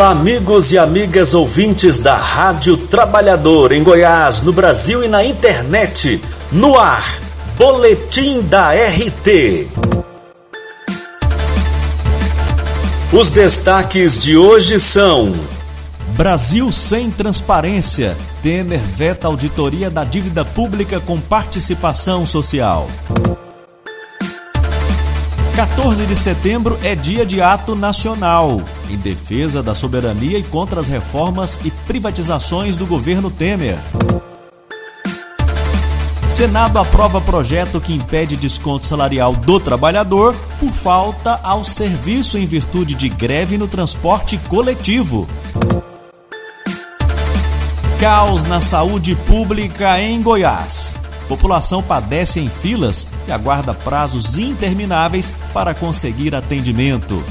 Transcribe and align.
Olá, 0.00 0.12
amigos 0.12 0.72
e 0.72 0.78
amigas 0.78 1.34
ouvintes 1.34 1.98
da 1.98 2.16
Rádio 2.16 2.74
Trabalhador 2.74 3.70
em 3.70 3.84
Goiás, 3.84 4.40
no 4.40 4.50
Brasil 4.50 5.04
e 5.04 5.08
na 5.08 5.22
internet. 5.22 6.22
No 6.50 6.78
ar, 6.78 7.04
Boletim 7.58 8.40
da 8.40 8.70
RT. 8.70 9.68
Os 13.12 13.30
destaques 13.30 14.18
de 14.18 14.38
hoje 14.38 14.80
são: 14.80 15.34
Brasil 16.16 16.72
sem 16.72 17.10
transparência. 17.10 18.16
Temer 18.42 18.80
veta 18.80 19.26
auditoria 19.26 19.90
da 19.90 20.02
dívida 20.02 20.46
pública 20.46 20.98
com 20.98 21.20
participação 21.20 22.26
social. 22.26 22.88
14 25.54 26.06
de 26.06 26.16
setembro 26.16 26.78
é 26.82 26.94
dia 26.94 27.26
de 27.26 27.42
ato 27.42 27.76
nacional, 27.76 28.62
em 28.90 28.96
defesa 28.96 29.62
da 29.62 29.74
soberania 29.74 30.38
e 30.38 30.42
contra 30.42 30.80
as 30.80 30.88
reformas 30.88 31.60
e 31.64 31.70
privatizações 31.70 32.76
do 32.76 32.86
governo 32.86 33.30
Temer. 33.30 33.78
Senado 36.30 36.78
aprova 36.78 37.20
projeto 37.20 37.80
que 37.80 37.92
impede 37.92 38.36
desconto 38.36 38.86
salarial 38.86 39.34
do 39.34 39.58
trabalhador 39.58 40.34
por 40.60 40.70
falta 40.70 41.40
ao 41.42 41.64
serviço 41.64 42.38
em 42.38 42.46
virtude 42.46 42.94
de 42.94 43.08
greve 43.08 43.58
no 43.58 43.66
transporte 43.66 44.38
coletivo. 44.48 45.28
Caos 47.98 48.44
na 48.44 48.60
saúde 48.60 49.14
pública 49.14 50.00
em 50.00 50.22
Goiás. 50.22 50.94
População 51.28 51.82
padece 51.82 52.40
em 52.40 52.48
filas 52.48 53.06
e 53.28 53.32
aguarda 53.32 53.74
prazos 53.74 54.38
intermináveis 54.38 55.32
para 55.52 55.74
conseguir 55.74 56.34
atendimento. 56.34 57.22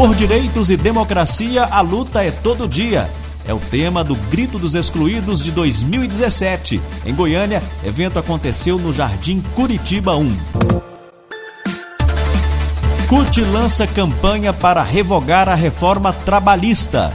Por 0.00 0.14
direitos 0.14 0.70
e 0.70 0.78
democracia, 0.78 1.62
a 1.62 1.82
luta 1.82 2.24
é 2.24 2.30
todo 2.30 2.66
dia. 2.66 3.06
É 3.46 3.52
o 3.52 3.58
tema 3.58 4.02
do 4.02 4.14
Grito 4.14 4.58
dos 4.58 4.74
Excluídos 4.74 5.44
de 5.44 5.52
2017. 5.52 6.80
Em 7.04 7.14
Goiânia, 7.14 7.62
evento 7.84 8.18
aconteceu 8.18 8.78
no 8.78 8.94
Jardim 8.94 9.42
Curitiba 9.54 10.16
1. 10.16 10.34
CUT 13.10 13.42
lança 13.42 13.86
campanha 13.86 14.54
para 14.54 14.82
revogar 14.82 15.50
a 15.50 15.54
reforma 15.54 16.14
trabalhista. 16.14 17.12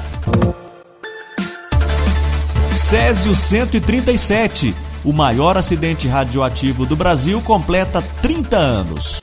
Césio 2.72 3.36
137, 3.36 4.76
o 5.04 5.12
maior 5.12 5.58
acidente 5.58 6.08
radioativo 6.08 6.86
do 6.86 6.96
Brasil, 6.96 7.42
completa 7.42 8.04
30 8.22 8.56
anos. 8.56 9.20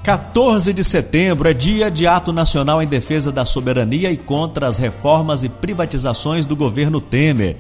14 0.02 0.74
de 0.74 0.84
setembro 0.84 1.48
é 1.50 1.54
dia 1.54 1.92
de 1.92 2.08
ato 2.08 2.32
nacional 2.32 2.82
em 2.82 2.88
defesa 2.88 3.34
da 3.34 3.44
soberania 3.44 4.10
e 4.10 4.16
contra 4.18 4.68
as 4.68 4.78
reformas 4.78 5.44
e 5.44 5.50
privatizações 5.50 6.46
do 6.46 6.56
governo 6.56 7.02
Temer. 7.02 7.58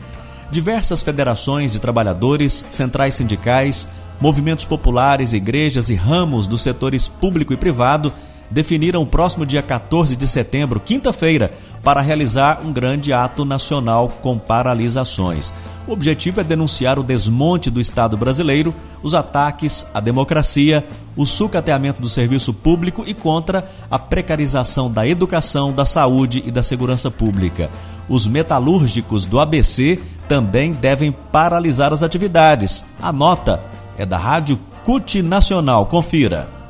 Diversas 0.49 1.03
federações 1.03 1.73
de 1.73 1.79
trabalhadores, 1.79 2.65
centrais 2.71 3.15
sindicais, 3.15 3.89
movimentos 4.21 4.63
populares, 4.63 5.33
igrejas 5.33 5.89
e 5.89 5.95
ramos 5.95 6.47
dos 6.47 6.61
setores 6.61 7.09
público 7.09 7.51
e 7.51 7.57
privado 7.57 8.13
definiram 8.51 9.01
o 9.01 9.07
próximo 9.07 9.45
dia 9.45 9.61
14 9.61 10.15
de 10.15 10.27
setembro, 10.27 10.79
quinta-feira, 10.79 11.51
para 11.81 12.01
realizar 12.01 12.61
um 12.63 12.71
grande 12.71 13.11
ato 13.11 13.43
nacional 13.43 14.09
com 14.21 14.37
paralisações. 14.37 15.53
O 15.87 15.93
objetivo 15.93 16.39
é 16.39 16.43
denunciar 16.43 16.99
o 16.99 17.03
desmonte 17.03 17.71
do 17.71 17.81
Estado 17.81 18.15
brasileiro, 18.15 18.73
os 19.01 19.15
ataques 19.15 19.87
à 19.93 19.99
democracia, 19.99 20.85
o 21.15 21.25
sucateamento 21.25 22.01
do 22.01 22.07
serviço 22.07 22.53
público 22.53 23.03
e 23.07 23.13
contra 23.13 23.67
a 23.89 23.97
precarização 23.97 24.91
da 24.91 25.07
educação, 25.07 25.73
da 25.73 25.85
saúde 25.85 26.43
e 26.45 26.51
da 26.51 26.61
segurança 26.61 27.09
pública. 27.09 27.69
Os 28.07 28.27
metalúrgicos 28.27 29.25
do 29.25 29.39
ABC 29.39 29.99
também 30.27 30.73
devem 30.73 31.11
paralisar 31.11 31.91
as 31.91 32.03
atividades. 32.03 32.85
A 33.01 33.11
nota 33.11 33.61
é 33.97 34.05
da 34.05 34.17
Rádio 34.17 34.59
CUT 34.83 35.21
Nacional. 35.21 35.87
Confira. 35.87 36.60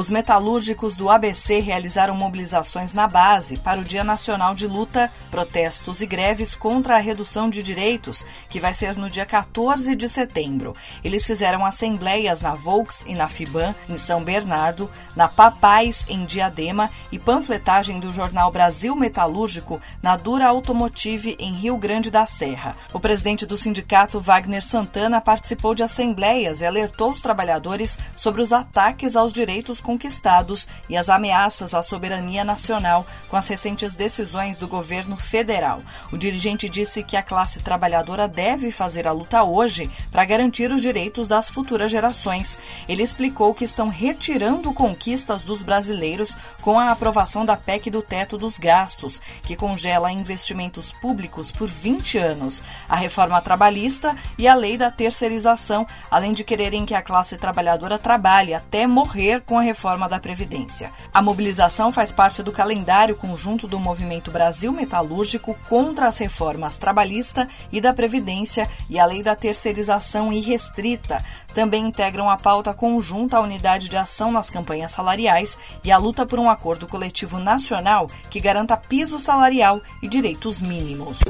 Os 0.00 0.08
metalúrgicos 0.08 0.96
do 0.96 1.10
ABC 1.10 1.58
realizaram 1.58 2.14
mobilizações 2.14 2.94
na 2.94 3.06
base 3.06 3.58
para 3.58 3.78
o 3.78 3.84
Dia 3.84 4.02
Nacional 4.02 4.54
de 4.54 4.66
Luta, 4.66 5.12
protestos 5.30 6.00
e 6.00 6.06
greves 6.06 6.54
contra 6.54 6.96
a 6.96 6.98
redução 6.98 7.50
de 7.50 7.62
direitos, 7.62 8.24
que 8.48 8.58
vai 8.58 8.72
ser 8.72 8.96
no 8.96 9.10
dia 9.10 9.26
14 9.26 9.94
de 9.94 10.08
setembro. 10.08 10.74
Eles 11.04 11.26
fizeram 11.26 11.66
assembleias 11.66 12.40
na 12.40 12.54
Volks 12.54 13.04
e 13.06 13.14
na 13.14 13.28
Fiban, 13.28 13.74
em 13.90 13.98
São 13.98 14.24
Bernardo, 14.24 14.90
na 15.14 15.28
Papais, 15.28 16.06
em 16.08 16.24
Diadema, 16.24 16.88
e 17.12 17.18
panfletagem 17.18 18.00
do 18.00 18.10
jornal 18.10 18.50
Brasil 18.50 18.96
Metalúrgico 18.96 19.82
na 20.02 20.16
Dura 20.16 20.46
Automotive, 20.46 21.36
em 21.38 21.52
Rio 21.52 21.76
Grande 21.76 22.10
da 22.10 22.24
Serra. 22.24 22.74
O 22.94 22.98
presidente 22.98 23.44
do 23.44 23.58
sindicato, 23.58 24.18
Wagner 24.18 24.64
Santana, 24.64 25.20
participou 25.20 25.74
de 25.74 25.82
assembleias 25.82 26.62
e 26.62 26.66
alertou 26.66 27.12
os 27.12 27.20
trabalhadores 27.20 27.98
sobre 28.16 28.40
os 28.40 28.50
ataques 28.50 29.14
aos 29.14 29.30
direitos 29.30 29.78
conquistados 29.90 30.68
e 30.88 30.96
as 30.96 31.08
ameaças 31.08 31.74
à 31.74 31.82
soberania 31.82 32.44
nacional 32.44 33.04
com 33.28 33.36
as 33.36 33.48
recentes 33.48 33.96
decisões 33.96 34.56
do 34.56 34.68
governo 34.68 35.16
federal. 35.16 35.82
O 36.12 36.16
dirigente 36.16 36.68
disse 36.68 37.02
que 37.02 37.16
a 37.16 37.22
classe 37.24 37.58
trabalhadora 37.58 38.28
deve 38.28 38.70
fazer 38.70 39.08
a 39.08 39.12
luta 39.12 39.42
hoje 39.42 39.90
para 40.12 40.24
garantir 40.24 40.70
os 40.70 40.80
direitos 40.80 41.26
das 41.26 41.48
futuras 41.48 41.90
gerações. 41.90 42.56
Ele 42.88 43.02
explicou 43.02 43.52
que 43.52 43.64
estão 43.64 43.88
retirando 43.88 44.72
conquistas 44.72 45.42
dos 45.42 45.60
brasileiros 45.60 46.36
com 46.62 46.78
a 46.78 46.92
aprovação 46.92 47.44
da 47.44 47.56
PEC 47.56 47.90
do 47.90 48.00
teto 48.00 48.38
dos 48.38 48.58
gastos, 48.58 49.20
que 49.42 49.56
congela 49.56 50.12
investimentos 50.12 50.92
públicos 50.92 51.50
por 51.50 51.66
20 51.66 52.16
anos, 52.16 52.62
a 52.88 52.94
reforma 52.94 53.40
trabalhista 53.42 54.16
e 54.38 54.46
a 54.46 54.54
lei 54.54 54.76
da 54.76 54.90
terceirização, 54.90 55.84
além 56.08 56.32
de 56.32 56.44
quererem 56.44 56.86
que 56.86 56.94
a 56.94 57.02
classe 57.02 57.36
trabalhadora 57.36 57.98
trabalhe 57.98 58.54
até 58.54 58.86
morrer 58.86 59.40
com 59.40 59.58
a 59.58 59.62
reforma 59.70 60.08
da 60.08 60.18
Previdência. 60.18 60.92
A 61.14 61.22
mobilização 61.22 61.92
faz 61.92 62.10
parte 62.10 62.42
do 62.42 62.50
calendário 62.50 63.14
conjunto 63.14 63.68
do 63.68 63.78
Movimento 63.78 64.30
Brasil 64.30 64.72
Metalúrgico 64.72 65.56
contra 65.68 66.08
as 66.08 66.18
reformas 66.18 66.76
trabalhista 66.76 67.48
e 67.70 67.80
da 67.80 67.92
Previdência 67.92 68.68
e 68.88 68.98
a 68.98 69.06
lei 69.06 69.22
da 69.22 69.36
terceirização 69.36 70.32
irrestrita. 70.32 71.24
Também 71.54 71.86
integram 71.86 72.28
a 72.28 72.36
pauta 72.36 72.74
conjunta 72.74 73.36
a 73.36 73.40
unidade 73.40 73.88
de 73.88 73.96
ação 73.96 74.32
nas 74.32 74.50
campanhas 74.50 74.90
salariais 74.90 75.56
e 75.84 75.92
a 75.92 75.98
luta 75.98 76.26
por 76.26 76.40
um 76.40 76.50
acordo 76.50 76.88
coletivo 76.88 77.38
nacional 77.38 78.08
que 78.28 78.40
garanta 78.40 78.76
piso 78.76 79.20
salarial 79.20 79.80
e 80.02 80.08
direitos 80.08 80.60
mínimos. 80.60 81.20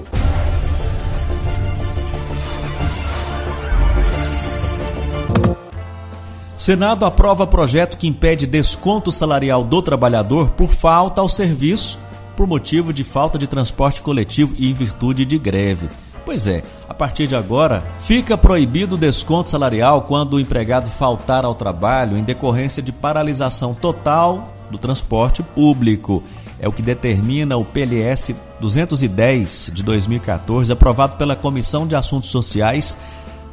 Senado 6.61 7.07
aprova 7.07 7.47
projeto 7.47 7.97
que 7.97 8.07
impede 8.07 8.47
desconto 8.47 9.11
salarial 9.11 9.65
do 9.65 9.81
trabalhador 9.81 10.51
por 10.51 10.69
falta 10.69 11.23
ao 11.23 11.27
serviço 11.27 11.99
por 12.37 12.47
motivo 12.47 12.93
de 12.93 13.03
falta 13.03 13.39
de 13.39 13.47
transporte 13.47 14.03
coletivo 14.03 14.55
e 14.59 14.71
em 14.71 14.75
virtude 14.75 15.25
de 15.25 15.39
greve. 15.39 15.89
Pois 16.23 16.47
é, 16.47 16.63
a 16.87 16.93
partir 16.93 17.27
de 17.27 17.35
agora, 17.35 17.83
fica 18.01 18.37
proibido 18.37 18.97
o 18.97 18.99
desconto 18.99 19.49
salarial 19.49 20.03
quando 20.03 20.35
o 20.35 20.41
empregado 20.41 20.91
faltar 20.91 21.47
ao 21.47 21.55
trabalho 21.55 22.19
em 22.19 22.23
decorrência 22.23 22.83
de 22.83 22.93
paralisação 22.93 23.73
total 23.73 24.55
do 24.71 24.77
transporte 24.77 25.43
público. 25.43 26.23
É 26.61 26.69
o 26.69 26.73
que 26.73 26.83
determina 26.83 27.57
o 27.57 27.65
PLS 27.65 28.37
210 28.61 29.71
de 29.73 29.83
2014, 29.83 30.71
aprovado 30.71 31.17
pela 31.17 31.35
Comissão 31.35 31.87
de 31.87 31.97
Assuntos 31.97 32.29
Sociais 32.29 32.99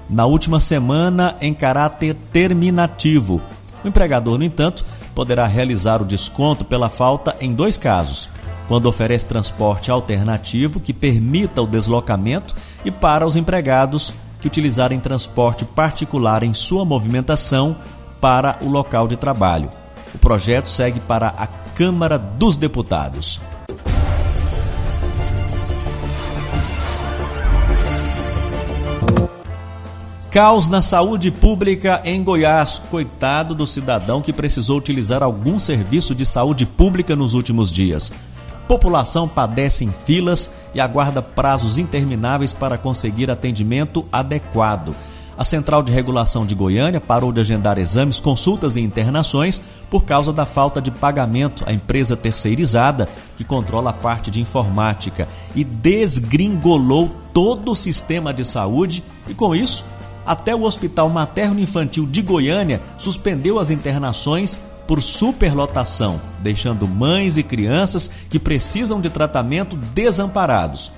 na 0.10 0.26
última 0.26 0.60
semana 0.60 1.36
em 1.42 1.54
caráter 1.54 2.16
terminativo. 2.32 3.42
O 3.84 3.88
empregador, 3.88 4.38
no 4.38 4.44
entanto, 4.44 4.86
poderá 5.14 5.46
realizar 5.46 6.02
o 6.02 6.06
desconto 6.06 6.66
pela 6.66 6.90
falta 6.90 7.36
em 7.40 7.54
dois 7.54 7.78
casos: 7.78 8.30
quando 8.68 8.88
oferece 8.88 9.26
transporte 9.26 9.92
alternativo 9.92 10.80
que 10.80 10.94
permita 10.94 11.62
o 11.62 11.68
deslocamento 11.68 12.56
e 12.84 12.92
para 12.92 13.26
os 13.26 13.36
empregados 13.36 14.14
que 14.40 14.48
utilizarem 14.48 15.00
transporte 15.00 15.66
particular 15.66 16.44
em 16.44 16.54
sua 16.54 16.86
movimentação 16.86 17.76
para 18.22 18.58
o 18.62 18.70
local 18.70 19.08
de 19.08 19.16
trabalho. 19.16 19.70
O 20.14 20.18
projeto 20.18 20.70
segue 20.70 21.00
para 21.00 21.28
a 21.30 21.48
Câmara 21.48 22.18
dos 22.18 22.58
Deputados. 22.58 23.40
Caos 30.30 30.68
na 30.68 30.82
saúde 30.82 31.32
pública 31.32 32.02
em 32.04 32.22
Goiás. 32.22 32.82
Coitado 32.92 33.56
do 33.56 33.66
cidadão 33.66 34.22
que 34.22 34.34
precisou 34.34 34.78
utilizar 34.78 35.24
algum 35.24 35.58
serviço 35.58 36.14
de 36.14 36.26
saúde 36.26 36.66
pública 36.66 37.16
nos 37.16 37.34
últimos 37.34 37.72
dias. 37.72 38.12
População 38.68 39.26
padece 39.26 39.86
em 39.86 39.92
filas 40.06 40.52
e 40.76 40.82
aguarda 40.82 41.22
prazos 41.22 41.78
intermináveis 41.78 42.52
para 42.52 42.78
conseguir 42.78 43.32
atendimento 43.32 44.06
adequado. 44.12 44.94
A 45.38 45.46
Central 45.46 45.82
de 45.82 45.94
Regulação 45.94 46.46
de 46.46 46.54
Goiânia 46.54 47.00
parou 47.00 47.32
de 47.32 47.40
agendar 47.40 47.78
exames, 47.78 48.20
consultas 48.20 48.76
e 48.76 48.82
internações 48.82 49.62
por 49.90 50.04
causa 50.04 50.34
da 50.34 50.46
falta 50.46 50.82
de 50.82 50.92
pagamento 50.92 51.64
à 51.66 51.72
empresa 51.72 52.18
terceirizada 52.18 53.08
que 53.38 53.46
controla 53.46 53.92
a 53.92 53.94
parte 53.94 54.30
de 54.30 54.42
informática 54.42 55.28
e 55.56 55.64
desgringolou 55.64 57.12
todo 57.34 57.72
o 57.72 57.76
sistema 57.76 58.34
de 58.34 58.44
saúde 58.44 59.04
e, 59.28 59.34
com 59.34 59.56
isso, 59.56 59.86
até 60.28 60.54
o 60.54 60.64
Hospital 60.64 61.10
Materno 61.10 61.60
Infantil 61.60 62.06
de 62.06 62.22
Goiânia 62.22 62.82
suspendeu 62.98 63.58
as 63.58 63.72
internações 63.72 64.60
por 64.86 65.02
superlotação, 65.02 66.22
deixando 66.40 66.88
mães 66.88 67.38
e 67.38 67.44
crianças 67.44 68.12
que 68.30 68.38
precisam 68.38 69.00
de 69.00 69.10
tratamento 69.10 69.76
desamparados. 69.76 70.92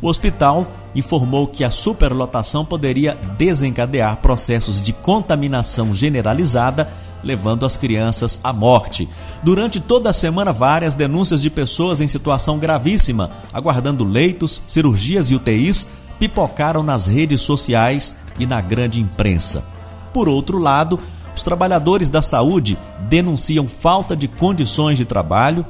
O 0.00 0.08
hospital 0.08 0.66
informou 0.94 1.46
que 1.46 1.64
a 1.64 1.70
superlotação 1.70 2.64
poderia 2.64 3.18
desencadear 3.36 4.16
processos 4.18 4.80
de 4.80 4.92
contaminação 4.92 5.92
generalizada, 5.92 6.88
levando 7.22 7.66
as 7.66 7.76
crianças 7.76 8.38
à 8.44 8.52
morte. 8.52 9.08
Durante 9.42 9.80
toda 9.80 10.10
a 10.10 10.12
semana, 10.12 10.52
várias 10.52 10.94
denúncias 10.94 11.42
de 11.42 11.50
pessoas 11.50 12.00
em 12.00 12.06
situação 12.06 12.58
gravíssima, 12.58 13.30
aguardando 13.52 14.04
leitos, 14.04 14.62
cirurgias 14.68 15.30
e 15.30 15.34
UTIs, 15.34 15.88
pipocaram 16.18 16.82
nas 16.82 17.06
redes 17.06 17.40
sociais 17.40 18.14
e 18.38 18.46
na 18.46 18.60
grande 18.60 19.00
imprensa. 19.00 19.64
Por 20.12 20.28
outro 20.28 20.58
lado, 20.58 20.98
os 21.34 21.42
trabalhadores 21.42 22.08
da 22.08 22.20
saúde 22.22 22.78
denunciam 23.08 23.68
falta 23.68 24.16
de 24.16 24.26
condições 24.26 24.98
de 24.98 25.04
trabalho, 25.04 25.64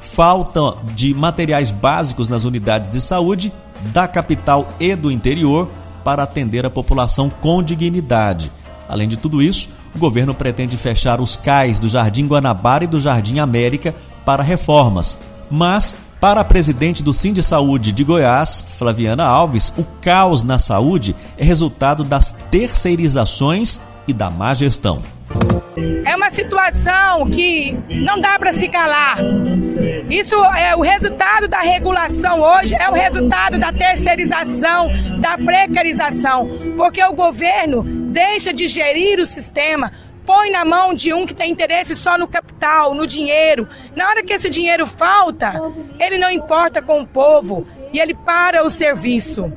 falta 0.00 0.76
de 0.94 1.14
materiais 1.14 1.70
básicos 1.70 2.28
nas 2.28 2.44
unidades 2.44 2.90
de 2.90 3.00
saúde 3.00 3.52
da 3.92 4.06
capital 4.06 4.68
e 4.78 4.94
do 4.94 5.10
interior 5.10 5.68
para 6.04 6.22
atender 6.22 6.66
a 6.66 6.70
população 6.70 7.30
com 7.30 7.62
dignidade. 7.62 8.52
Além 8.88 9.08
de 9.08 9.16
tudo 9.16 9.40
isso, 9.40 9.70
o 9.94 9.98
governo 9.98 10.34
pretende 10.34 10.76
fechar 10.76 11.20
os 11.20 11.36
cais 11.36 11.78
do 11.78 11.88
Jardim 11.88 12.26
Guanabara 12.26 12.84
e 12.84 12.88
do 12.88 13.00
Jardim 13.00 13.38
América 13.38 13.94
para 14.24 14.42
reformas, 14.42 15.18
mas 15.50 15.96
para 16.24 16.40
a 16.40 16.44
presidente 16.44 17.02
do 17.02 17.12
Sim 17.12 17.34
de 17.34 17.42
Saúde 17.42 17.92
de 17.92 18.02
Goiás, 18.02 18.64
Flaviana 18.78 19.26
Alves, 19.26 19.74
o 19.76 19.84
caos 20.00 20.42
na 20.42 20.58
saúde 20.58 21.14
é 21.36 21.44
resultado 21.44 22.02
das 22.02 22.32
terceirizações 22.50 23.78
e 24.08 24.14
da 24.14 24.30
má 24.30 24.54
gestão. 24.54 25.02
É 26.02 26.16
uma 26.16 26.30
situação 26.30 27.28
que 27.28 27.76
não 27.90 28.18
dá 28.18 28.38
para 28.38 28.54
se 28.54 28.68
calar. 28.68 29.18
Isso 30.08 30.34
é 30.56 30.74
o 30.74 30.80
resultado 30.80 31.46
da 31.46 31.60
regulação 31.60 32.40
hoje, 32.40 32.74
é 32.74 32.88
o 32.88 32.94
resultado 32.94 33.58
da 33.58 33.70
terceirização, 33.70 34.88
da 35.20 35.36
precarização, 35.36 36.48
porque 36.74 37.04
o 37.04 37.12
governo 37.12 37.82
deixa 37.82 38.50
de 38.50 38.66
gerir 38.66 39.18
o 39.20 39.26
sistema, 39.26 39.92
põe 40.24 40.50
na 40.50 40.64
mão 40.64 40.94
de 40.94 41.12
um 41.12 41.26
que 41.26 41.34
tem 41.34 41.50
interesse 41.50 41.96
só 41.96 42.16
no 42.18 42.26
capital, 42.26 42.94
no 42.94 43.06
dinheiro. 43.06 43.68
Na 43.94 44.08
hora 44.08 44.22
que 44.22 44.32
esse 44.32 44.48
dinheiro 44.48 44.86
falta, 44.86 45.52
ele 45.98 46.18
não 46.18 46.30
importa 46.30 46.80
com 46.82 47.00
o 47.00 47.06
povo 47.06 47.66
e 47.92 47.98
ele 47.98 48.14
para 48.14 48.64
o 48.64 48.70
serviço. 48.70 49.52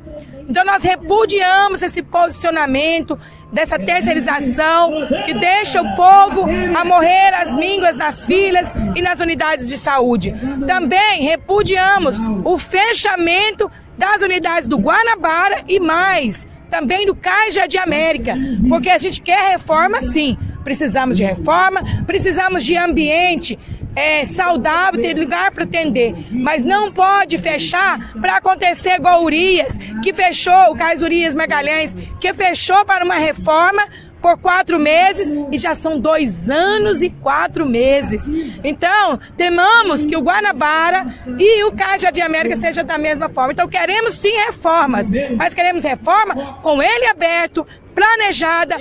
Então 0.48 0.64
nós 0.64 0.82
repudiamos 0.82 1.82
esse 1.82 2.02
posicionamento 2.02 3.18
dessa 3.52 3.78
terceirização 3.78 4.90
que 5.26 5.34
deixa 5.34 5.82
o 5.82 5.94
povo 5.94 6.46
a 6.74 6.84
morrer 6.84 7.34
às 7.34 7.54
mínguas 7.54 7.96
nas 7.96 8.24
filas 8.24 8.72
e 8.94 9.02
nas 9.02 9.20
unidades 9.20 9.68
de 9.68 9.76
saúde. 9.76 10.34
Também 10.66 11.22
repudiamos 11.22 12.18
o 12.44 12.56
fechamento 12.56 13.70
das 13.96 14.22
unidades 14.22 14.68
do 14.68 14.78
Guanabara 14.78 15.64
e 15.68 15.78
mais, 15.80 16.46
também 16.70 17.04
do 17.04 17.14
Cais 17.14 17.54
de 17.68 17.78
América, 17.78 18.34
porque 18.68 18.88
a 18.88 18.98
gente 18.98 19.20
quer 19.20 19.50
reforma 19.50 20.00
sim, 20.00 20.38
precisamos 20.68 21.16
de 21.16 21.24
reforma, 21.24 21.80
precisamos 22.06 22.62
de 22.62 22.76
ambiente 22.76 23.58
é, 23.96 24.26
saudável, 24.26 25.00
ter 25.00 25.18
lugar 25.18 25.50
para 25.50 25.64
atender. 25.64 26.14
Mas 26.30 26.62
não 26.62 26.92
pode 26.92 27.38
fechar 27.38 28.12
para 28.20 28.36
acontecer 28.36 28.96
igual 28.96 29.24
Urias, 29.24 29.78
que 30.02 30.12
fechou, 30.12 30.70
o 30.70 30.76
Cais 30.76 31.00
Urias 31.00 31.34
Magalhães, 31.34 31.96
que 32.20 32.34
fechou 32.34 32.84
para 32.84 33.02
uma 33.02 33.14
reforma 33.14 33.82
por 34.20 34.38
quatro 34.38 34.78
meses 34.78 35.32
e 35.50 35.58
já 35.58 35.74
são 35.74 35.98
dois 35.98 36.50
anos 36.50 37.02
e 37.02 37.10
quatro 37.10 37.66
meses. 37.66 38.28
Então, 38.62 39.18
temamos 39.36 40.04
que 40.04 40.16
o 40.16 40.20
Guanabara 40.20 41.06
e 41.38 41.64
o 41.64 41.72
Caixa 41.72 42.10
de 42.10 42.20
América 42.20 42.56
seja 42.56 42.82
da 42.82 42.98
mesma 42.98 43.28
forma. 43.28 43.52
Então, 43.52 43.68
queremos 43.68 44.14
sim 44.14 44.32
reformas, 44.46 45.08
mas 45.36 45.54
queremos 45.54 45.84
reforma 45.84 46.58
com 46.62 46.82
ele 46.82 47.06
aberto, 47.06 47.66
planejada, 47.94 48.76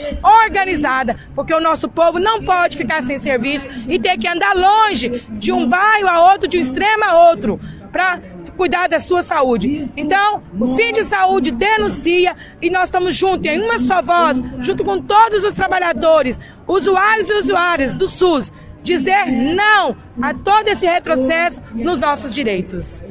organizada, 0.46 1.17
porque 1.34 1.53
o 1.53 1.60
nosso 1.60 1.89
povo 1.89 2.20
não 2.20 2.44
pode 2.44 2.77
ficar 2.77 3.01
sem 3.03 3.17
serviço 3.17 3.67
e 3.88 4.00
ter 4.00 4.17
que 4.17 4.27
andar 4.27 4.56
longe 4.56 5.24
de 5.32 5.51
um 5.51 5.67
bairro 5.67 6.08
a 6.08 6.32
outro, 6.32 6.48
de 6.48 6.58
um 6.58 6.62
extremo 6.62 7.03
a 7.03 7.29
outro, 7.29 7.60
para 7.91 8.20
cuidar 8.58 8.90
da 8.90 9.00
sua 9.00 9.22
saúde. 9.22 9.90
Então, 9.96 10.44
o 10.60 10.66
Sim 10.66 10.92
de 10.92 11.06
Saúde 11.06 11.52
denuncia 11.52 12.36
e 12.62 12.70
nós 12.70 12.86
estamos 12.86 13.16
juntos 13.16 13.50
em 13.50 13.62
uma 13.62 13.78
só 13.78 14.02
voz, 14.02 14.44
junto 14.60 14.84
com 14.84 15.00
todos 15.00 15.46
os 15.46 15.54
trabalhadores, 15.54 16.40
usuários 16.68 17.30
e 17.30 17.34
usuárias 17.36 17.96
do 17.96 18.08
SUS, 18.08 18.52
dizer 18.84 19.28
não 19.28 19.96
a 20.22 20.34
todo 20.34 20.68
esse 20.68 20.86
retrocesso 20.86 21.62
nos 21.74 22.00
nossos 22.00 22.34
direitos. 22.34 23.02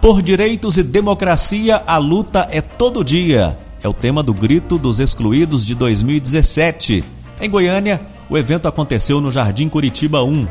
Por 0.00 0.22
direitos 0.22 0.78
e 0.78 0.82
democracia, 0.82 1.82
a 1.86 1.98
luta 1.98 2.48
é 2.50 2.60
todo 2.60 3.04
dia. 3.04 3.58
É 3.82 3.88
o 3.88 3.92
tema 3.92 4.22
do 4.22 4.32
Grito 4.32 4.78
dos 4.78 4.98
Excluídos 4.98 5.64
de 5.64 5.74
2017. 5.74 7.04
Em 7.40 7.48
Goiânia, 7.48 8.02
o 8.28 8.36
evento 8.36 8.68
aconteceu 8.68 9.18
no 9.18 9.32
Jardim 9.32 9.66
Curitiba 9.66 10.22
1. 10.22 10.46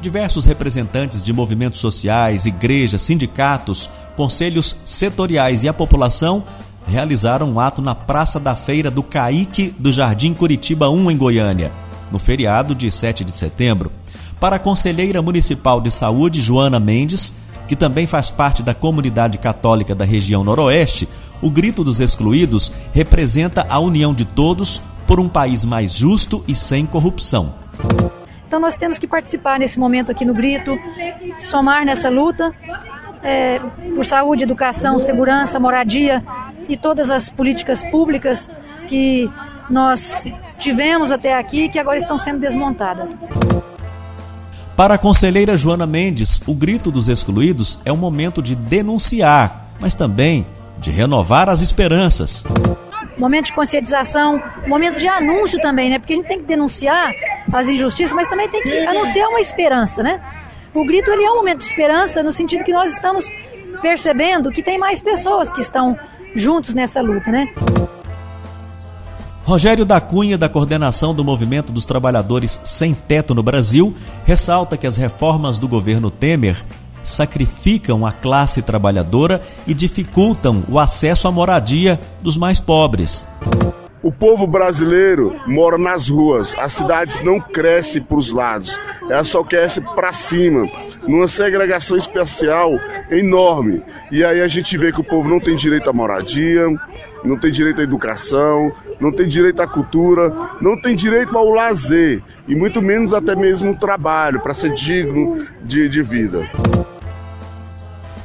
Diversos 0.00 0.44
representantes 0.44 1.22
de 1.22 1.32
movimentos 1.32 1.78
sociais, 1.78 2.46
igrejas, 2.46 3.02
sindicatos, 3.02 3.88
conselhos 4.16 4.74
setoriais 4.84 5.62
e 5.62 5.68
a 5.68 5.72
população 5.72 6.42
realizaram 6.84 7.48
um 7.48 7.60
ato 7.60 7.80
na 7.80 7.94
Praça 7.94 8.40
da 8.40 8.56
Feira 8.56 8.90
do 8.90 9.04
Caique 9.04 9.72
do 9.78 9.92
Jardim 9.92 10.34
Curitiba 10.34 10.90
1, 10.90 11.12
em 11.12 11.16
Goiânia, 11.16 11.70
no 12.10 12.18
feriado 12.18 12.74
de 12.74 12.90
7 12.90 13.22
de 13.22 13.36
setembro. 13.36 13.92
Para 14.40 14.56
a 14.56 14.58
conselheira 14.58 15.22
municipal 15.22 15.80
de 15.80 15.92
saúde, 15.92 16.42
Joana 16.42 16.80
Mendes, 16.80 17.32
que 17.68 17.76
também 17.76 18.04
faz 18.04 18.30
parte 18.30 18.64
da 18.64 18.74
comunidade 18.74 19.38
católica 19.38 19.94
da 19.94 20.04
região 20.04 20.42
Noroeste, 20.42 21.08
o 21.40 21.48
Grito 21.48 21.84
dos 21.84 22.00
Excluídos 22.00 22.72
representa 22.92 23.64
a 23.68 23.78
união 23.78 24.12
de 24.12 24.24
todos 24.24 24.80
por 25.06 25.20
um 25.20 25.28
país 25.28 25.64
mais 25.64 25.94
justo 25.94 26.44
e 26.46 26.54
sem 26.54 26.86
corrupção. 26.86 27.54
Então 28.46 28.60
nós 28.60 28.76
temos 28.76 28.98
que 28.98 29.06
participar 29.06 29.58
nesse 29.58 29.78
momento 29.78 30.10
aqui 30.10 30.24
no 30.24 30.34
Grito, 30.34 30.78
somar 31.38 31.84
nessa 31.84 32.10
luta 32.10 32.52
é, 33.22 33.58
por 33.94 34.04
saúde, 34.04 34.44
educação, 34.44 34.98
segurança, 34.98 35.58
moradia 35.58 36.22
e 36.68 36.76
todas 36.76 37.10
as 37.10 37.30
políticas 37.30 37.82
públicas 37.82 38.50
que 38.88 39.30
nós 39.70 40.24
tivemos 40.58 41.10
até 41.10 41.34
aqui 41.34 41.68
que 41.68 41.78
agora 41.78 41.96
estão 41.96 42.18
sendo 42.18 42.40
desmontadas. 42.40 43.16
Para 44.76 44.94
a 44.94 44.98
conselheira 44.98 45.56
Joana 45.56 45.86
Mendes, 45.86 46.40
o 46.46 46.54
grito 46.54 46.90
dos 46.90 47.08
excluídos 47.08 47.78
é 47.84 47.92
um 47.92 47.96
momento 47.96 48.42
de 48.42 48.54
denunciar, 48.54 49.68
mas 49.78 49.94
também 49.94 50.46
de 50.78 50.90
renovar 50.90 51.48
as 51.48 51.60
esperanças. 51.60 52.44
Momento 53.16 53.46
de 53.46 53.52
conscientização, 53.52 54.42
momento 54.66 54.98
de 54.98 55.06
anúncio 55.06 55.60
também, 55.60 55.90
né? 55.90 55.98
Porque 55.98 56.14
a 56.14 56.16
gente 56.16 56.28
tem 56.28 56.38
que 56.38 56.46
denunciar 56.46 57.12
as 57.52 57.68
injustiças, 57.68 58.14
mas 58.14 58.28
também 58.28 58.48
tem 58.48 58.62
que 58.62 58.78
anunciar 58.86 59.28
uma 59.28 59.40
esperança, 59.40 60.02
né? 60.02 60.20
O 60.74 60.84
grito 60.84 61.10
ele 61.10 61.24
é 61.24 61.30
um 61.30 61.36
momento 61.36 61.58
de 61.58 61.64
esperança 61.64 62.22
no 62.22 62.32
sentido 62.32 62.64
que 62.64 62.72
nós 62.72 62.92
estamos 62.92 63.26
percebendo 63.82 64.50
que 64.50 64.62
tem 64.62 64.78
mais 64.78 65.02
pessoas 65.02 65.52
que 65.52 65.60
estão 65.60 65.98
juntos 66.34 66.72
nessa 66.72 67.00
luta, 67.00 67.30
né? 67.30 67.52
Rogério 69.44 69.84
da 69.84 70.00
Cunha, 70.00 70.38
da 70.38 70.48
coordenação 70.48 71.12
do 71.12 71.24
Movimento 71.24 71.72
dos 71.72 71.84
Trabalhadores 71.84 72.60
Sem 72.64 72.94
Teto 72.94 73.34
no 73.34 73.42
Brasil, 73.42 73.94
ressalta 74.24 74.76
que 74.76 74.86
as 74.86 74.96
reformas 74.96 75.58
do 75.58 75.66
governo 75.66 76.10
Temer 76.10 76.56
sacrificam 77.02 78.06
a 78.06 78.12
classe 78.12 78.62
trabalhadora 78.62 79.42
e 79.66 79.74
dificultam 79.74 80.62
o 80.68 80.78
acesso 80.78 81.28
à 81.28 81.32
moradia 81.32 81.98
dos 82.22 82.36
mais 82.36 82.60
pobres. 82.60 83.26
O 84.02 84.10
povo 84.10 84.48
brasileiro 84.48 85.36
mora 85.46 85.78
nas 85.78 86.08
ruas, 86.08 86.56
as 86.58 86.72
cidades 86.72 87.22
não 87.22 87.40
crescem 87.40 88.02
para 88.02 88.16
os 88.16 88.32
lados, 88.32 88.76
ela 89.08 89.22
só 89.22 89.44
cresce 89.44 89.80
para 89.80 90.12
cima, 90.12 90.66
numa 91.06 91.28
segregação 91.28 91.96
espacial 91.96 92.72
enorme. 93.08 93.80
E 94.10 94.24
aí 94.24 94.40
a 94.40 94.48
gente 94.48 94.76
vê 94.76 94.90
que 94.90 95.00
o 95.00 95.04
povo 95.04 95.28
não 95.28 95.38
tem 95.38 95.54
direito 95.54 95.88
à 95.88 95.92
moradia, 95.92 96.66
não 97.24 97.38
tem 97.38 97.52
direito 97.52 97.80
à 97.80 97.84
educação, 97.84 98.72
não 98.98 99.12
tem 99.12 99.28
direito 99.28 99.62
à 99.62 99.68
cultura, 99.68 100.32
não 100.60 100.76
tem 100.80 100.96
direito 100.96 101.38
ao 101.38 101.50
lazer, 101.50 102.20
e 102.48 102.56
muito 102.56 102.82
menos 102.82 103.14
até 103.14 103.36
mesmo 103.36 103.70
o 103.70 103.78
trabalho, 103.78 104.40
para 104.40 104.52
ser 104.52 104.72
digno 104.72 105.46
de, 105.62 105.88
de 105.88 106.02
vida. 106.02 106.50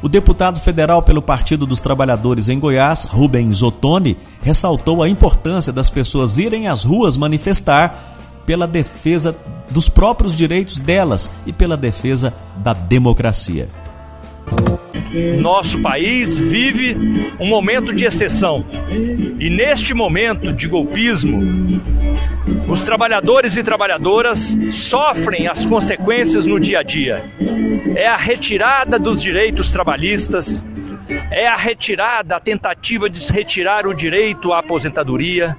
O 0.07 0.09
deputado 0.09 0.61
federal 0.61 1.03
pelo 1.03 1.21
Partido 1.21 1.65
dos 1.65 1.81
Trabalhadores 1.81 2.47
em 2.47 2.57
Goiás, 2.57 3.03
Rubens 3.03 3.61
Ottoni, 3.61 4.15
ressaltou 4.41 5.03
a 5.03 5.09
importância 5.09 5.73
das 5.73 5.89
pessoas 5.89 6.37
irem 6.37 6.65
às 6.65 6.85
ruas 6.85 7.17
manifestar 7.17 8.15
pela 8.45 8.65
defesa 8.65 9.35
dos 9.69 9.89
próprios 9.89 10.33
direitos 10.33 10.77
delas 10.77 11.29
e 11.45 11.51
pela 11.51 11.75
defesa 11.75 12.33
da 12.55 12.71
democracia. 12.71 13.67
Nosso 15.39 15.81
país 15.81 16.37
vive 16.37 16.95
um 17.39 17.47
momento 17.47 17.93
de 17.93 18.05
exceção. 18.05 18.65
E 19.39 19.49
neste 19.49 19.93
momento 19.93 20.51
de 20.51 20.67
golpismo, 20.67 21.81
os 22.67 22.83
trabalhadores 22.83 23.55
e 23.55 23.63
trabalhadoras 23.63 24.57
sofrem 24.71 25.47
as 25.47 25.65
consequências 25.65 26.45
no 26.45 26.59
dia 26.59 26.79
a 26.79 26.83
dia. 26.83 27.23
É 27.95 28.07
a 28.07 28.17
retirada 28.17 28.99
dos 28.99 29.21
direitos 29.21 29.71
trabalhistas, 29.71 30.65
é 31.31 31.47
a 31.47 31.55
retirada, 31.55 32.35
a 32.35 32.39
tentativa 32.39 33.09
de 33.09 33.21
retirar 33.31 33.87
o 33.87 33.93
direito 33.93 34.51
à 34.51 34.59
aposentadoria, 34.59 35.55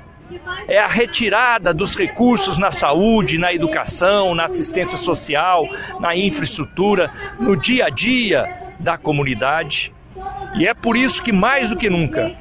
é 0.67 0.79
a 0.79 0.87
retirada 0.87 1.73
dos 1.73 1.97
recursos 1.97 2.59
na 2.59 2.71
saúde, 2.71 3.39
na 3.39 3.55
educação, 3.55 4.35
na 4.35 4.45
assistência 4.45 4.99
social, 4.99 5.67
na 5.99 6.15
infraestrutura, 6.15 7.11
no 7.41 7.57
dia 7.57 7.87
a 7.87 7.89
dia 7.89 8.68
da 8.79 8.97
comunidade. 8.97 9.93
E 10.57 10.67
é 10.67 10.75
por 10.75 10.97
isso 10.97 11.23
que, 11.23 11.33
mais 11.33 11.69
do 11.69 11.77
que 11.77 11.89
nunca, 11.89 12.35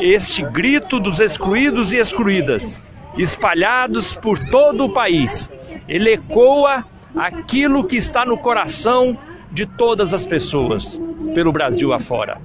este 0.00 0.42
grito 0.42 0.98
dos 0.98 1.20
excluídos 1.20 1.92
e 1.92 1.98
excluídas 1.98 2.82
espalhados 3.16 4.14
por 4.16 4.38
todo 4.38 4.84
o 4.84 4.92
país. 4.92 5.50
Ele 5.88 6.12
ecoa 6.12 6.84
aquilo 7.16 7.84
que 7.84 7.96
está 7.96 8.24
no 8.24 8.38
coração 8.38 9.16
de 9.50 9.66
todas 9.66 10.14
as 10.14 10.26
pessoas 10.26 11.00
pelo 11.34 11.52
Brasil 11.52 11.92
afora. 11.92 12.40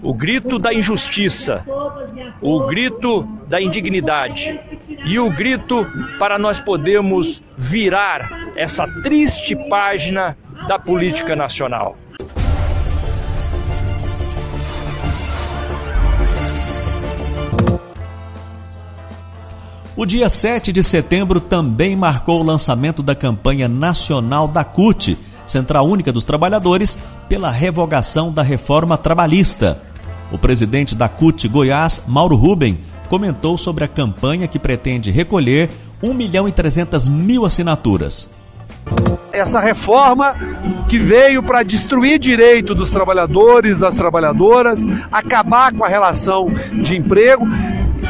O 0.00 0.14
grito 0.14 0.58
da 0.58 0.72
injustiça, 0.72 1.64
o 2.40 2.66
grito 2.66 3.24
da 3.48 3.60
indignidade 3.60 4.58
e 5.04 5.18
o 5.18 5.28
grito 5.28 5.86
para 6.18 6.38
nós 6.38 6.60
podermos 6.60 7.42
virar 7.56 8.52
essa 8.54 8.86
triste 9.02 9.56
página 9.68 10.36
da 10.68 10.78
política 10.78 11.34
nacional. 11.34 11.96
O 19.98 20.06
dia 20.06 20.28
7 20.28 20.72
de 20.72 20.80
setembro 20.80 21.40
também 21.40 21.96
marcou 21.96 22.40
o 22.40 22.44
lançamento 22.44 23.02
da 23.02 23.16
campanha 23.16 23.66
nacional 23.66 24.46
da 24.46 24.62
CUT, 24.62 25.18
Central 25.44 25.88
Única 25.88 26.12
dos 26.12 26.22
Trabalhadores, 26.22 26.96
pela 27.28 27.50
revogação 27.50 28.32
da 28.32 28.40
reforma 28.40 28.96
trabalhista. 28.96 29.82
O 30.30 30.38
presidente 30.38 30.94
da 30.94 31.08
CUT 31.08 31.48
Goiás, 31.48 32.04
Mauro 32.06 32.36
Ruben, 32.36 32.78
comentou 33.08 33.58
sobre 33.58 33.82
a 33.82 33.88
campanha 33.88 34.46
que 34.46 34.56
pretende 34.56 35.10
recolher 35.10 35.68
1 36.00 36.14
milhão 36.14 36.46
e 36.46 36.52
300 36.52 37.08
mil 37.08 37.44
assinaturas. 37.44 38.30
Essa 39.32 39.58
reforma 39.58 40.36
que 40.88 40.96
veio 40.96 41.42
para 41.42 41.64
destruir 41.64 42.20
direito 42.20 42.72
dos 42.72 42.92
trabalhadores, 42.92 43.80
das 43.80 43.96
trabalhadoras, 43.96 44.84
acabar 45.10 45.72
com 45.74 45.82
a 45.82 45.88
relação 45.88 46.48
de 46.84 46.96
emprego 46.96 47.44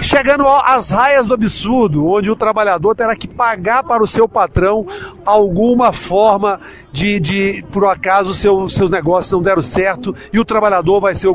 chegando 0.02 0.46
às 0.46 0.90
raias 0.90 1.26
do 1.26 1.34
absurdo, 1.34 2.06
onde 2.06 2.30
o 2.30 2.36
trabalhador 2.36 2.94
terá 2.94 3.14
que 3.16 3.28
pagar 3.28 3.82
para 3.82 4.02
o 4.02 4.06
seu 4.06 4.28
patrão 4.28 4.86
alguma 5.26 5.92
forma 5.92 6.60
de, 6.92 7.20
de 7.20 7.64
por 7.70 7.84
acaso, 7.84 8.34
seu, 8.34 8.68
seus 8.68 8.90
negócios 8.90 9.30
não 9.32 9.42
deram 9.42 9.62
certo 9.62 10.14
e 10.32 10.38
o 10.38 10.44
trabalhador 10.44 11.00
vai 11.00 11.14
ser 11.14 11.28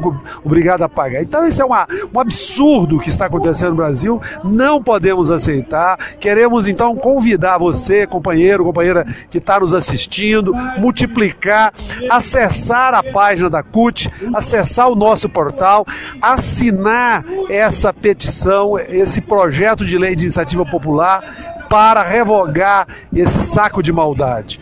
obrigado 0.44 0.84
a 0.84 0.90
pagar. 0.90 1.22
Então, 1.22 1.48
isso 1.48 1.62
é 1.62 1.66
uma, 1.66 1.88
um 2.14 2.20
absurdo 2.20 3.00
que 3.00 3.10
está 3.10 3.28
acontecendo 3.28 3.70
no 3.70 3.76
Brasil, 3.76 4.22
não 4.44 4.84
podemos 4.84 5.30
aceitar. 5.30 5.98
Queremos, 6.20 6.68
então, 6.68 6.96
convidar 6.96 7.58
você, 7.58 8.06
companheiro, 8.08 8.64
companheira 8.64 9.06
que 9.30 9.38
está 9.38 9.60
nos 9.60 9.74
assistindo, 9.74 10.54
multiplicar, 10.78 11.74
acessar 12.10 12.94
a 12.94 13.04
página 13.04 13.50
da 13.50 13.64
CUT, 13.64 14.10
acessar 14.34 14.90
o 14.90 14.96
nosso 14.96 15.30
portal, 15.30 15.86
assinar 16.22 17.24
essa 17.50 17.94
petição, 17.94 18.43
esse 18.88 19.22
projeto 19.22 19.86
de 19.86 19.98
lei 19.98 20.16
de 20.16 20.24
iniciativa 20.24 20.66
popular 20.66 21.66
para 21.70 22.04
revogar 22.04 22.88
esse 23.14 23.40
saco 23.42 23.82
de 23.82 23.92
maldade. 23.92 24.60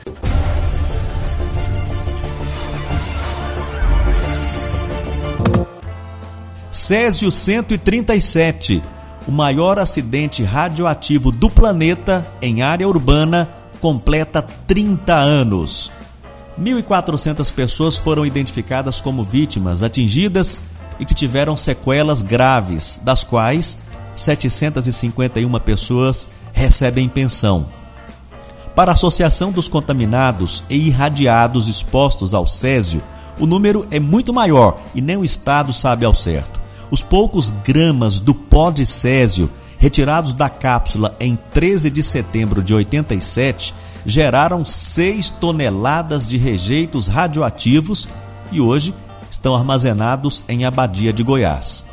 Césio 6.71 7.29
137, 7.29 8.81
o 9.27 9.31
maior 9.31 9.77
acidente 9.77 10.41
radioativo 10.41 11.31
do 11.31 11.49
planeta 11.49 12.25
em 12.41 12.61
área 12.61 12.87
urbana, 12.87 13.49
completa 13.81 14.41
30 14.67 15.13
anos. 15.13 15.91
1.400 16.59 17.53
pessoas 17.53 17.97
foram 17.97 18.25
identificadas 18.25 19.01
como 19.01 19.23
vítimas 19.23 19.83
atingidas 19.83 20.61
e 20.99 21.05
que 21.05 21.13
tiveram 21.13 21.57
sequelas 21.57 22.21
graves, 22.21 22.99
das 23.03 23.23
quais 23.23 23.77
751 24.15 25.59
pessoas 25.59 26.29
recebem 26.53 27.09
pensão. 27.09 27.67
Para 28.75 28.91
a 28.91 28.93
Associação 28.93 29.51
dos 29.51 29.67
Contaminados 29.67 30.63
e 30.69 30.87
Irradiados 30.87 31.67
expostos 31.67 32.33
ao 32.33 32.47
Césio, 32.47 33.01
o 33.39 33.45
número 33.45 33.85
é 33.91 33.99
muito 33.99 34.33
maior 34.33 34.79
e 34.93 35.01
nem 35.01 35.17
o 35.17 35.25
Estado 35.25 35.73
sabe 35.73 36.05
ao 36.05 36.13
certo. 36.13 36.59
Os 36.89 37.01
poucos 37.01 37.51
gramas 37.51 38.19
do 38.19 38.33
pó 38.33 38.69
de 38.69 38.85
césio 38.85 39.49
retirados 39.77 40.33
da 40.33 40.47
cápsula 40.47 41.15
em 41.19 41.37
13 41.53 41.89
de 41.89 42.03
setembro 42.03 42.61
de 42.61 42.73
87 42.73 43.73
geraram 44.05 44.63
6 44.63 45.29
toneladas 45.31 46.27
de 46.27 46.37
rejeitos 46.37 47.07
radioativos 47.07 48.07
e 48.51 48.61
hoje 48.61 48.93
estão 49.41 49.55
armazenados 49.55 50.43
em 50.47 50.65
Abadia 50.65 51.11
de 51.11 51.23
Goiás. 51.23 51.83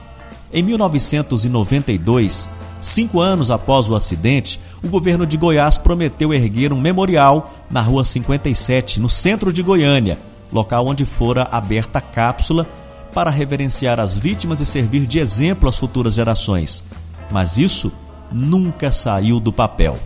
Em 0.53 0.63
1992, 0.63 2.51
cinco 2.79 3.21
anos 3.21 3.51
após 3.51 3.89
o 3.89 3.97
acidente, 3.97 4.61
o 4.85 4.89
governo 4.89 5.25
de 5.25 5.39
Goiás 5.39 5.79
prometeu 5.79 6.35
erguer 6.35 6.75
um 6.75 6.81
memorial 6.81 7.51
na 7.71 7.81
Rua 7.81 8.05
57, 8.05 9.01
no 9.01 9.09
centro 9.09 9.51
de 9.51 9.63
Goiânia, 9.63 10.19
local 10.53 10.87
onde 10.87 11.07
fora 11.07 11.49
aberta 11.51 12.01
a 12.01 12.03
cápsula 12.03 12.67
para 13.15 13.31
reverenciar 13.31 13.99
as 13.99 14.19
vítimas 14.19 14.61
e 14.61 14.67
servir 14.67 15.07
de 15.07 15.19
exemplo 15.19 15.71
às 15.71 15.77
futuras 15.79 16.13
gerações. 16.13 16.85
Mas 17.31 17.57
isso 17.57 17.91
nunca 18.31 18.93
saiu 18.93 19.41
do 19.41 19.55
papel. 19.55 19.99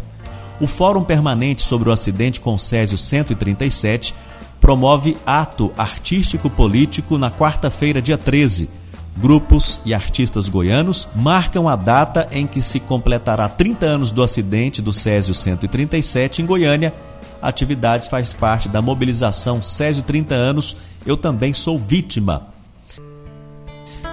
O 0.60 0.68
Fórum 0.68 1.02
Permanente 1.02 1.62
sobre 1.62 1.88
o 1.88 1.92
Acidente 1.92 2.38
com 2.38 2.56
Césio 2.56 2.96
137 2.96 4.14
promove 4.62 5.16
ato 5.26 5.72
artístico-político 5.76 7.18
na 7.18 7.32
quarta-feira, 7.32 8.00
dia 8.00 8.16
13. 8.16 8.70
Grupos 9.16 9.80
e 9.84 9.92
artistas 9.92 10.48
goianos 10.48 11.08
marcam 11.16 11.68
a 11.68 11.74
data 11.74 12.28
em 12.30 12.46
que 12.46 12.62
se 12.62 12.78
completará 12.78 13.48
30 13.48 13.84
anos 13.84 14.12
do 14.12 14.22
acidente 14.22 14.80
do 14.80 14.92
Césio 14.92 15.34
137 15.34 16.42
em 16.42 16.46
Goiânia. 16.46 16.94
A 17.42 17.48
atividade 17.48 18.08
faz 18.08 18.32
parte 18.32 18.68
da 18.68 18.80
mobilização 18.80 19.60
Césio 19.60 20.04
30 20.04 20.32
anos, 20.32 20.76
eu 21.04 21.16
também 21.16 21.52
sou 21.52 21.76
vítima. 21.76 22.46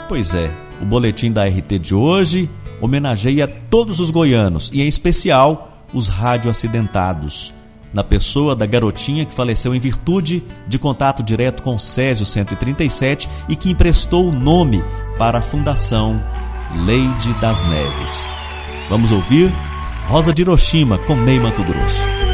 Pois 0.07 0.33
é, 0.33 0.49
o 0.81 0.85
boletim 0.85 1.31
da 1.31 1.45
RT 1.45 1.77
de 1.79 1.93
hoje 1.93 2.49
homenageia 2.81 3.47
todos 3.47 3.99
os 3.99 4.09
goianos 4.09 4.71
e, 4.73 4.81
em 4.81 4.87
especial, 4.87 5.85
os 5.93 6.07
radioacidentados 6.07 7.53
na 7.93 8.03
pessoa 8.03 8.55
da 8.55 8.65
garotinha 8.65 9.25
que 9.25 9.33
faleceu 9.33 9.73
em 9.73 9.79
virtude 9.79 10.43
de 10.67 10.77
contato 10.77 11.23
direto 11.23 11.63
com 11.63 11.77
Césio 11.77 12.25
137 12.25 13.29
e 13.47 13.55
que 13.55 13.71
emprestou 13.71 14.27
o 14.27 14.31
nome 14.31 14.83
para 15.17 15.39
a 15.39 15.41
Fundação 15.41 16.23
Leide 16.85 17.33
das 17.41 17.63
Neves. 17.63 18.29
Vamos 18.89 19.11
ouvir 19.11 19.51
Rosa 20.07 20.33
de 20.33 20.41
Hiroshima 20.41 20.97
com 20.99 21.15
Ney 21.15 21.39
Mato 21.39 21.63
Grosso. 21.63 22.28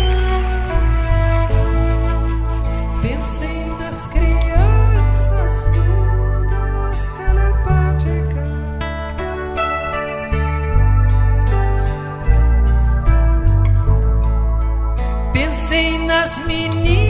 jasmini 16.25 17.04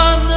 Mas 0.00 0.29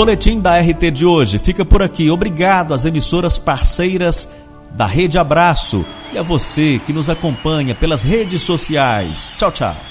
boletim 0.00 0.40
da 0.40 0.58
RT 0.58 0.90
de 0.90 1.04
hoje 1.04 1.38
fica 1.38 1.62
por 1.62 1.82
aqui. 1.82 2.10
Obrigado 2.10 2.72
às 2.72 2.86
emissoras 2.86 3.36
parceiras 3.36 4.32
da 4.70 4.86
Rede 4.86 5.18
Abraço 5.18 5.84
e 6.10 6.16
a 6.16 6.22
você 6.22 6.80
que 6.86 6.90
nos 6.90 7.10
acompanha 7.10 7.74
pelas 7.74 8.02
redes 8.02 8.40
sociais. 8.40 9.36
Tchau, 9.38 9.52
tchau. 9.52 9.89